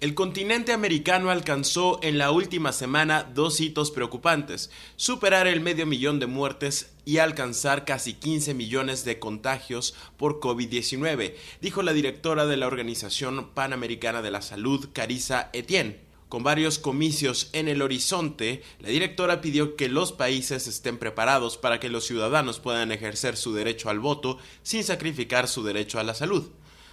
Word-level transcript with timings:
El 0.00 0.14
continente 0.14 0.72
americano 0.72 1.28
alcanzó 1.28 2.00
en 2.02 2.16
la 2.16 2.30
última 2.30 2.72
semana 2.72 3.22
dos 3.22 3.60
hitos 3.60 3.90
preocupantes, 3.90 4.70
superar 4.96 5.46
el 5.46 5.60
medio 5.60 5.84
millón 5.84 6.18
de 6.18 6.26
muertes 6.26 6.94
y 7.04 7.18
alcanzar 7.18 7.84
casi 7.84 8.14
15 8.14 8.54
millones 8.54 9.04
de 9.04 9.18
contagios 9.18 9.94
por 10.16 10.40
COVID-19, 10.40 11.34
dijo 11.60 11.82
la 11.82 11.92
directora 11.92 12.46
de 12.46 12.56
la 12.56 12.66
Organización 12.66 13.50
Panamericana 13.50 14.22
de 14.22 14.30
la 14.30 14.40
Salud, 14.40 14.88
Carissa 14.94 15.50
Etienne. 15.52 16.09
Con 16.30 16.44
varios 16.44 16.78
comicios 16.78 17.50
en 17.52 17.66
el 17.66 17.82
horizonte, 17.82 18.62
la 18.78 18.90
directora 18.90 19.40
pidió 19.40 19.74
que 19.74 19.88
los 19.88 20.12
países 20.12 20.68
estén 20.68 20.96
preparados 20.96 21.58
para 21.58 21.80
que 21.80 21.88
los 21.88 22.06
ciudadanos 22.06 22.60
puedan 22.60 22.92
ejercer 22.92 23.36
su 23.36 23.52
derecho 23.52 23.90
al 23.90 23.98
voto 23.98 24.38
sin 24.62 24.84
sacrificar 24.84 25.48
su 25.48 25.64
derecho 25.64 25.98
a 25.98 26.04
la 26.04 26.14
salud. 26.14 26.48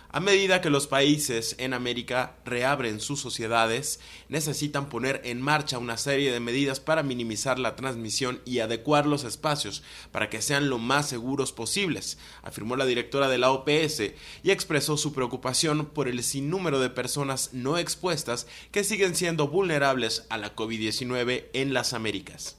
A 0.09 0.21
medida 0.21 0.61
que 0.61 0.69
los 0.69 0.87
países 0.87 1.55
en 1.59 1.73
América 1.73 2.37
reabren 2.45 3.01
sus 3.01 3.19
sociedades, 3.19 3.99
necesitan 4.29 4.87
poner 4.87 5.19
en 5.25 5.41
marcha 5.41 5.79
una 5.79 5.97
serie 5.97 6.31
de 6.31 6.39
medidas 6.39 6.79
para 6.79 7.03
minimizar 7.03 7.59
la 7.59 7.75
transmisión 7.75 8.39
y 8.45 8.59
adecuar 8.59 9.05
los 9.05 9.25
espacios 9.25 9.83
para 10.13 10.29
que 10.29 10.41
sean 10.41 10.69
lo 10.69 10.77
más 10.77 11.09
seguros 11.09 11.51
posibles, 11.51 12.17
afirmó 12.41 12.77
la 12.77 12.85
directora 12.85 13.27
de 13.27 13.37
la 13.37 13.51
OPS 13.51 14.13
y 14.43 14.51
expresó 14.51 14.95
su 14.95 15.11
preocupación 15.11 15.87
por 15.87 16.07
el 16.07 16.23
sinnúmero 16.23 16.79
de 16.79 16.89
personas 16.89 17.49
no 17.51 17.77
expuestas 17.77 18.47
que 18.71 18.85
siguen 18.85 19.13
siendo 19.13 19.49
vulnerables 19.49 20.25
a 20.29 20.37
la 20.37 20.55
COVID-19 20.55 21.47
en 21.51 21.73
las 21.73 21.91
Américas. 21.91 22.55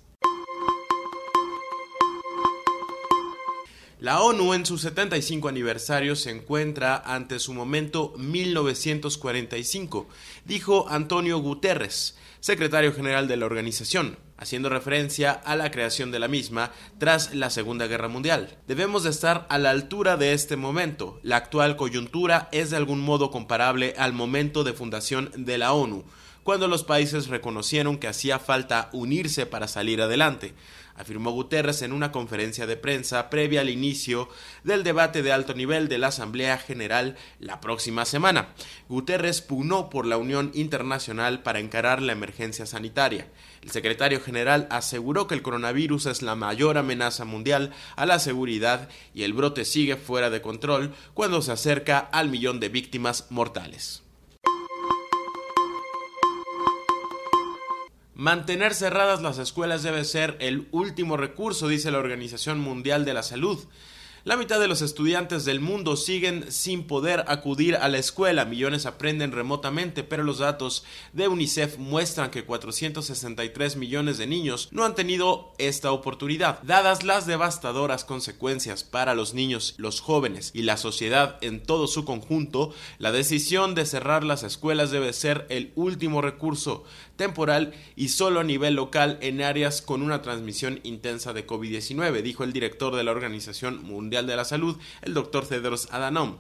La 4.01 4.23
ONU 4.23 4.55
en 4.55 4.65
su 4.65 4.79
75 4.79 5.49
aniversario 5.49 6.15
se 6.15 6.31
encuentra 6.31 7.03
ante 7.05 7.41
su 7.41 7.53
momento 7.53 8.15
1945, 8.17 10.07
dijo 10.45 10.89
Antonio 10.89 11.39
Guterres, 11.39 12.17
secretario 12.39 12.93
general 12.93 13.27
de 13.27 13.37
la 13.37 13.47
organización, 13.47 14.17
haciendo 14.37 14.69
referencia 14.69 15.33
a 15.33 15.57
la 15.57 15.73
creación 15.73 16.13
de 16.13 16.21
la 16.21 16.29
misma 16.29 16.71
tras 16.99 17.35
la 17.35 17.51
Segunda 17.51 17.89
Guerra 17.89 18.07
Mundial. 18.07 18.57
Debemos 18.69 19.03
de 19.03 19.11
estar 19.11 19.49
a 19.49 19.59
la 19.59 19.71
altura 19.71 20.17
de 20.17 20.33
este 20.33 20.55
momento. 20.55 21.19
La 21.25 21.39
actual 21.39 21.75
coyuntura 21.75 22.49
es 22.53 22.71
de 22.71 22.77
algún 22.77 23.01
modo 23.01 23.33
comparable 23.33 23.95
al 23.99 24.13
momento 24.13 24.63
de 24.63 24.75
fundación 24.75 25.33
de 25.37 25.59
la 25.59 25.73
ONU, 25.73 26.05
cuando 26.49 26.67
los 26.67 26.83
países 26.83 27.27
reconocieron 27.29 27.99
que 27.99 28.09
hacía 28.09 28.39
falta 28.39 28.89
unirse 28.95 29.45
para 29.45 29.69
salir 29.69 30.01
adelante 30.01 30.55
afirmó 30.97 31.31
Guterres 31.31 31.83
en 31.83 31.93
una 31.93 32.11
conferencia 32.11 32.67
de 32.67 32.79
prensa 32.79 33.29
previa 33.29 33.61
al 33.61 33.69
inicio 33.69 34.31
del 34.65 34.83
debate 34.83 35.23
de 35.23 35.31
alto 35.31 35.53
nivel 35.53 35.89
de 35.89 35.99
la 35.99 36.07
Asamblea 36.07 36.57
General 36.57 37.19
la 37.39 37.61
próxima 37.61 38.07
semana. 38.07 38.55
Guterres 38.89 39.43
pugnó 39.43 39.91
por 39.91 40.07
la 40.07 40.17
unión 40.17 40.51
internacional 40.55 41.43
para 41.43 41.61
encarar 41.61 42.01
la 42.01 42.13
emergencia 42.13 42.65
sanitaria. 42.65 43.29
El 43.61 43.71
secretario 43.71 44.19
general 44.19 44.69
aseguró 44.71 45.27
que 45.27 45.35
el 45.35 45.43
coronavirus 45.43 46.07
es 46.07 46.23
la 46.23 46.35
mayor 46.35 46.79
amenaza 46.79 47.27
mundial 47.27 47.75
a 47.95 48.07
la 48.07 48.19
seguridad 48.21 48.89
y 49.13 49.25
el 49.25 49.35
brote 49.35 49.67
sigue 49.67 49.97
fuera 49.97 50.31
de 50.31 50.41
control 50.41 50.95
cuando 51.13 51.43
se 51.43 51.53
acerca 51.53 51.99
al 51.99 52.31
millón 52.31 52.59
de 52.59 52.71
víctimas 52.71 53.27
mortales. 53.29 54.08
Mantener 58.19 58.75
cerradas 58.75 59.23
las 59.23 59.39
escuelas 59.39 59.85
debe 59.85 60.05
ser 60.05 60.37
el 60.41 60.67
último 60.73 61.17
recurso, 61.17 61.69
dice 61.69 61.93
la 61.93 61.99
Organización 61.99 62.59
Mundial 62.59 63.05
de 63.05 63.15
la 63.15 63.23
Salud. 63.23 63.61
La 64.25 64.37
mitad 64.37 64.59
de 64.59 64.67
los 64.67 64.83
estudiantes 64.83 65.45
del 65.45 65.61
mundo 65.61 65.97
siguen 65.97 66.51
sin 66.51 66.89
poder 66.89 67.25
acudir 67.29 67.77
a 67.77 67.89
la 67.89 67.99
escuela. 67.99 68.45
Millones 68.45 68.85
aprenden 68.85 69.31
remotamente, 69.31 70.03
pero 70.03 70.25
los 70.25 70.39
datos 70.39 70.85
de 71.13 71.29
UNICEF 71.29 71.79
muestran 71.79 72.31
que 72.31 72.45
463 72.45 73.77
millones 73.77 74.19
de 74.19 74.27
niños 74.27 74.69
no 74.73 74.85
han 74.85 74.97
tenido 74.97 75.53
esta 75.59 75.93
oportunidad. 75.93 76.61
Dadas 76.65 77.05
las 77.05 77.27
devastadoras 77.27 78.05
consecuencias 78.05 78.83
para 78.83 79.15
los 79.15 79.35
niños, 79.35 79.77
los 79.79 80.01
jóvenes 80.01 80.51
y 80.53 80.63
la 80.63 80.77
sociedad 80.77 81.39
en 81.41 81.63
todo 81.63 81.87
su 81.87 82.05
conjunto, 82.05 82.75
la 82.99 83.13
decisión 83.13 83.77
de 83.77 83.87
cerrar 83.87 84.25
las 84.25 84.43
escuelas 84.43 84.91
debe 84.91 85.13
ser 85.13 85.47
el 85.49 85.73
último 85.77 86.23
recurso 86.23 86.83
temporal 87.15 87.73
y 87.95 88.09
solo 88.09 88.41
a 88.41 88.45
nivel 88.45 88.75
local 88.75 89.19
en 89.21 89.43
áreas 89.43 89.81
con 89.81 90.03
una 90.03 90.23
transmisión 90.23 90.81
intensa 90.83 91.33
de 91.33 91.47
COVID-19, 91.47 92.21
dijo 92.23 92.43
el 92.43 92.53
director 92.53 92.97
de 92.97 93.05
la 93.05 93.13
Organización 93.13 93.83
Mundial 93.83 94.08
de 94.11 94.37
la 94.37 94.45
Salud, 94.45 94.77
el 95.03 95.15
doctor 95.15 95.45
Cedros 95.45 95.89
Adhanom. 95.93 96.39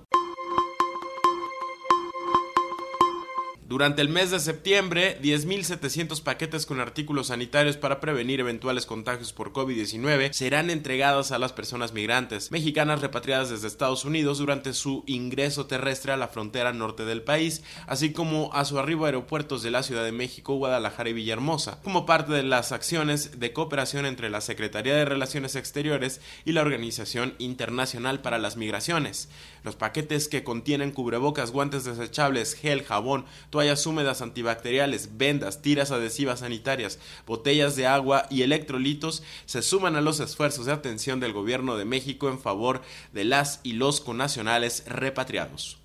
Durante 3.68 4.00
el 4.00 4.08
mes 4.08 4.30
de 4.30 4.40
septiembre, 4.40 5.18
10.700 5.20 6.22
paquetes 6.22 6.64
con 6.64 6.80
artículos 6.80 7.26
sanitarios 7.26 7.76
para 7.76 8.00
prevenir 8.00 8.40
eventuales 8.40 8.86
contagios 8.86 9.34
por 9.34 9.52
COVID-19 9.52 10.32
serán 10.32 10.70
entregados 10.70 11.32
a 11.32 11.38
las 11.38 11.52
personas 11.52 11.92
migrantes 11.92 12.50
mexicanas 12.50 13.02
repatriadas 13.02 13.50
desde 13.50 13.66
Estados 13.66 14.06
Unidos 14.06 14.38
durante 14.38 14.72
su 14.72 15.04
ingreso 15.06 15.66
terrestre 15.66 16.12
a 16.12 16.16
la 16.16 16.28
frontera 16.28 16.72
norte 16.72 17.04
del 17.04 17.20
país, 17.20 17.62
así 17.86 18.14
como 18.14 18.50
a 18.54 18.64
su 18.64 18.78
arribo 18.78 19.04
a 19.04 19.08
aeropuertos 19.08 19.62
de 19.62 19.70
la 19.70 19.82
Ciudad 19.82 20.02
de 20.02 20.12
México, 20.12 20.54
Guadalajara 20.54 21.10
y 21.10 21.12
Villahermosa, 21.12 21.78
como 21.82 22.06
parte 22.06 22.32
de 22.32 22.44
las 22.44 22.72
acciones 22.72 23.38
de 23.38 23.52
cooperación 23.52 24.06
entre 24.06 24.30
la 24.30 24.40
Secretaría 24.40 24.94
de 24.96 25.04
Relaciones 25.04 25.56
Exteriores 25.56 26.22
y 26.46 26.52
la 26.52 26.62
Organización 26.62 27.34
Internacional 27.36 28.22
para 28.22 28.38
las 28.38 28.56
Migraciones. 28.56 29.28
Los 29.62 29.76
paquetes 29.76 30.28
que 30.28 30.42
contienen 30.42 30.92
cubrebocas, 30.92 31.50
guantes 31.50 31.84
desechables, 31.84 32.54
gel, 32.54 32.82
jabón, 32.82 33.26
toallas 33.58 33.86
húmedas 33.86 34.22
antibacteriales, 34.22 35.18
vendas, 35.18 35.62
tiras 35.62 35.90
adhesivas 35.90 36.38
sanitarias, 36.38 37.00
botellas 37.26 37.74
de 37.74 37.88
agua 37.88 38.26
y 38.30 38.42
electrolitos 38.42 39.24
se 39.46 39.62
suman 39.62 39.96
a 39.96 40.00
los 40.00 40.20
esfuerzos 40.20 40.66
de 40.66 40.72
atención 40.72 41.18
del 41.18 41.32
gobierno 41.32 41.76
de 41.76 41.84
México 41.84 42.28
en 42.28 42.38
favor 42.38 42.82
de 43.12 43.24
las 43.24 43.58
y 43.64 43.72
los 43.72 44.00
conacionales 44.00 44.84
repatriados. 44.86 45.76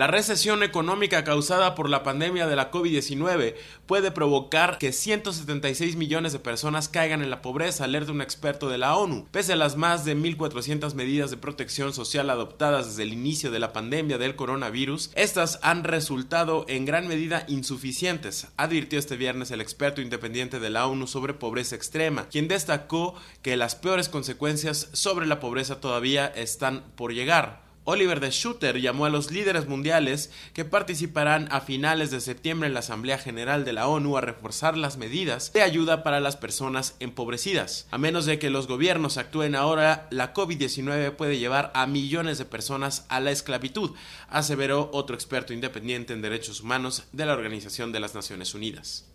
La 0.00 0.06
recesión 0.06 0.62
económica 0.62 1.24
causada 1.24 1.74
por 1.74 1.90
la 1.90 2.02
pandemia 2.02 2.46
de 2.46 2.56
la 2.56 2.70
COVID-19 2.70 3.54
puede 3.84 4.10
provocar 4.10 4.78
que 4.78 4.92
176 4.92 5.96
millones 5.96 6.32
de 6.32 6.38
personas 6.38 6.88
caigan 6.88 7.20
en 7.20 7.28
la 7.28 7.42
pobreza, 7.42 7.84
alerta 7.84 8.10
un 8.10 8.22
experto 8.22 8.70
de 8.70 8.78
la 8.78 8.96
ONU. 8.96 9.28
Pese 9.30 9.52
a 9.52 9.56
las 9.56 9.76
más 9.76 10.06
de 10.06 10.16
1.400 10.16 10.94
medidas 10.94 11.30
de 11.30 11.36
protección 11.36 11.92
social 11.92 12.30
adoptadas 12.30 12.86
desde 12.86 13.02
el 13.02 13.12
inicio 13.12 13.50
de 13.50 13.58
la 13.58 13.74
pandemia 13.74 14.16
del 14.16 14.36
coronavirus, 14.36 15.10
estas 15.16 15.58
han 15.60 15.84
resultado 15.84 16.64
en 16.66 16.86
gran 16.86 17.06
medida 17.06 17.44
insuficientes, 17.46 18.48
advirtió 18.56 18.98
este 18.98 19.18
viernes 19.18 19.50
el 19.50 19.60
experto 19.60 20.00
independiente 20.00 20.60
de 20.60 20.70
la 20.70 20.86
ONU 20.86 21.06
sobre 21.08 21.34
pobreza 21.34 21.76
extrema, 21.76 22.26
quien 22.30 22.48
destacó 22.48 23.16
que 23.42 23.58
las 23.58 23.74
peores 23.74 24.08
consecuencias 24.08 24.88
sobre 24.94 25.26
la 25.26 25.40
pobreza 25.40 25.78
todavía 25.78 26.26
están 26.26 26.84
por 26.96 27.12
llegar. 27.12 27.68
Oliver 27.84 28.20
de 28.20 28.30
Schutter 28.30 28.78
llamó 28.80 29.06
a 29.06 29.10
los 29.10 29.30
líderes 29.30 29.66
mundiales 29.66 30.30
que 30.52 30.64
participarán 30.64 31.48
a 31.50 31.60
finales 31.60 32.10
de 32.10 32.20
septiembre 32.20 32.68
en 32.68 32.74
la 32.74 32.80
Asamblea 32.80 33.16
General 33.16 33.64
de 33.64 33.72
la 33.72 33.88
ONU 33.88 34.16
a 34.16 34.20
reforzar 34.20 34.76
las 34.76 34.98
medidas 34.98 35.52
de 35.52 35.62
ayuda 35.62 36.02
para 36.02 36.20
las 36.20 36.36
personas 36.36 36.94
empobrecidas. 37.00 37.86
A 37.90 37.98
menos 37.98 38.26
de 38.26 38.38
que 38.38 38.50
los 38.50 38.66
gobiernos 38.66 39.16
actúen 39.16 39.54
ahora, 39.54 40.08
la 40.10 40.34
COVID-19 40.34 41.16
puede 41.16 41.38
llevar 41.38 41.70
a 41.74 41.86
millones 41.86 42.38
de 42.38 42.44
personas 42.44 43.06
a 43.08 43.18
la 43.18 43.30
esclavitud, 43.30 43.92
aseveró 44.28 44.90
otro 44.92 45.16
experto 45.16 45.52
independiente 45.54 46.12
en 46.12 46.22
derechos 46.22 46.60
humanos 46.60 47.04
de 47.12 47.24
la 47.24 47.32
Organización 47.32 47.92
de 47.92 48.00
las 48.00 48.14
Naciones 48.14 48.54
Unidas. 48.54 49.09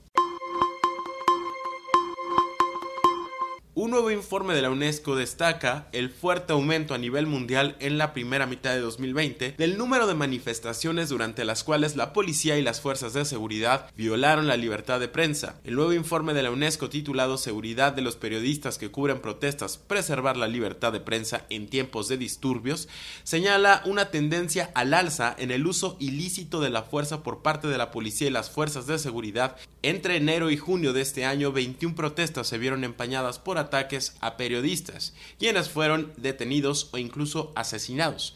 Un 3.77 3.91
nuevo 3.91 4.09
informe 4.09 4.53
de 4.53 4.61
la 4.61 4.69
UNESCO 4.69 5.17
destaca 5.17 5.89
el 5.91 6.09
fuerte 6.09 6.53
aumento 6.53 6.93
a 6.93 6.97
nivel 6.97 7.27
mundial 7.27 7.75
en 7.81 7.97
la 7.97 8.13
primera 8.13 8.45
mitad 8.45 8.71
de 8.71 8.79
2020 8.79 9.55
del 9.57 9.77
número 9.77 10.07
de 10.07 10.13
manifestaciones 10.13 11.09
durante 11.09 11.43
las 11.43 11.65
cuales 11.65 11.97
la 11.97 12.13
policía 12.13 12.57
y 12.57 12.61
las 12.61 12.79
fuerzas 12.79 13.11
de 13.11 13.25
seguridad 13.25 13.91
violaron 13.97 14.47
la 14.47 14.55
libertad 14.55 15.01
de 15.01 15.09
prensa. 15.09 15.59
El 15.65 15.75
nuevo 15.75 15.91
informe 15.91 16.33
de 16.33 16.43
la 16.43 16.51
UNESCO 16.51 16.89
titulado 16.89 17.37
Seguridad 17.37 17.91
de 17.91 18.01
los 18.01 18.15
periodistas 18.15 18.77
que 18.77 18.91
cubren 18.91 19.19
protestas, 19.19 19.75
preservar 19.75 20.37
la 20.37 20.47
libertad 20.47 20.93
de 20.93 21.01
prensa 21.01 21.45
en 21.49 21.67
tiempos 21.67 22.07
de 22.07 22.15
disturbios, 22.15 22.87
señala 23.25 23.81
una 23.83 24.09
tendencia 24.09 24.71
al 24.73 24.93
alza 24.93 25.35
en 25.37 25.51
el 25.51 25.67
uso 25.67 25.97
ilícito 25.99 26.61
de 26.61 26.69
la 26.69 26.83
fuerza 26.83 27.23
por 27.23 27.41
parte 27.41 27.67
de 27.67 27.77
la 27.77 27.91
policía 27.91 28.29
y 28.29 28.31
las 28.31 28.49
fuerzas 28.49 28.87
de 28.87 28.99
seguridad. 28.99 29.57
Entre 29.81 30.15
enero 30.15 30.49
y 30.49 30.55
junio 30.55 30.93
de 30.93 31.01
este 31.01 31.25
año, 31.25 31.51
21 31.51 31.93
protestas 31.93 32.47
se 32.47 32.57
vieron 32.57 32.85
empañadas 32.85 33.37
por 33.37 33.64
ataques 33.65 34.15
a 34.21 34.37
periodistas, 34.37 35.13
quienes 35.37 35.69
fueron 35.69 36.13
detenidos 36.17 36.89
o 36.93 36.97
incluso 36.97 37.51
asesinados. 37.55 38.35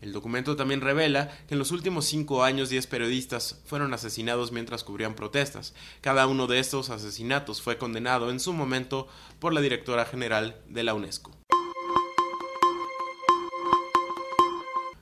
El 0.00 0.12
documento 0.12 0.54
también 0.54 0.80
revela 0.80 1.28
que 1.48 1.54
en 1.54 1.58
los 1.58 1.72
últimos 1.72 2.04
cinco 2.06 2.44
años 2.44 2.70
10 2.70 2.86
periodistas 2.86 3.60
fueron 3.64 3.92
asesinados 3.92 4.52
mientras 4.52 4.84
cubrían 4.84 5.14
protestas. 5.14 5.74
Cada 6.00 6.26
uno 6.28 6.46
de 6.46 6.60
estos 6.60 6.90
asesinatos 6.90 7.62
fue 7.62 7.78
condenado 7.78 8.30
en 8.30 8.38
su 8.38 8.52
momento 8.52 9.08
por 9.40 9.52
la 9.52 9.60
directora 9.60 10.04
general 10.04 10.56
de 10.68 10.84
la 10.84 10.94
UNESCO. 10.94 11.37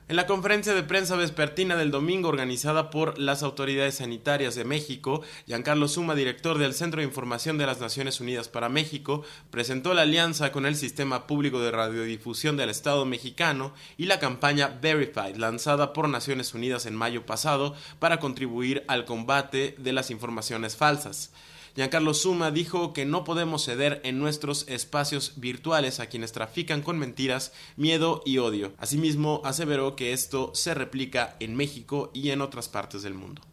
En 0.09 0.15
la 0.15 0.25
conferencia 0.25 0.73
de 0.73 0.83
prensa 0.83 1.17
vespertina 1.17 1.75
del 1.75 1.91
domingo 1.91 2.29
organizada 2.29 2.89
por 2.89 3.19
las 3.19 3.43
autoridades 3.43 3.95
sanitarias 3.95 4.55
de 4.55 4.63
México, 4.63 5.21
Giancarlo 5.47 5.89
Suma, 5.89 6.15
director 6.15 6.57
del 6.57 6.73
Centro 6.73 7.01
de 7.01 7.07
Información 7.07 7.57
de 7.57 7.65
las 7.65 7.81
Naciones 7.81 8.21
Unidas 8.21 8.47
para 8.47 8.69
México, 8.69 9.23
presentó 9.51 9.93
la 9.93 10.03
alianza 10.03 10.53
con 10.53 10.65
el 10.65 10.77
Sistema 10.77 11.27
Público 11.27 11.59
de 11.59 11.71
Radiodifusión 11.71 12.55
del 12.55 12.69
Estado 12.69 13.03
mexicano 13.03 13.73
y 13.97 14.05
la 14.05 14.17
campaña 14.17 14.69
Verified, 14.81 15.35
lanzada 15.35 15.91
por 15.91 16.07
Naciones 16.07 16.53
Unidas 16.53 16.85
en 16.85 16.95
mayo 16.95 17.25
pasado 17.25 17.75
para 17.99 18.21
contribuir 18.21 18.85
al 18.87 19.03
combate 19.03 19.75
de 19.77 19.91
las 19.91 20.09
informaciones 20.09 20.77
falsas. 20.77 21.31
Giancarlo 21.77 22.15
Suma 22.15 22.49
dijo 22.49 22.91
que 22.91 23.05
no 23.05 23.23
podemos 23.23 23.63
ceder 23.63 24.01
en 24.03 24.17
nuestros 24.17 24.67
espacios 24.67 25.33
virtuales 25.35 25.99
a 25.99 26.07
quienes 26.07 26.31
trafican 26.31 26.81
con 26.81 26.97
mentiras, 26.97 27.53
miedo 27.75 28.23
y 28.25 28.39
odio. 28.39 28.73
Asimismo, 28.79 29.41
aseveró 29.45 29.95
que 29.95 30.11
esto 30.11 30.49
se 30.55 30.73
replica 30.73 31.35
en 31.39 31.55
México 31.55 32.09
y 32.15 32.31
en 32.31 32.41
otras 32.41 32.67
partes 32.67 33.03
del 33.03 33.13
mundo. 33.13 33.43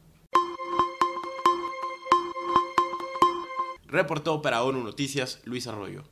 Reportó 3.87 4.41
para 4.41 4.63
ONU 4.63 4.83
Noticias 4.83 5.43
Luis 5.45 5.67
Arroyo. 5.67 6.05